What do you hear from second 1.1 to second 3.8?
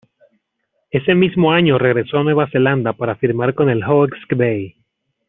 mismo año regresó a Nueva Zelanda para firmar con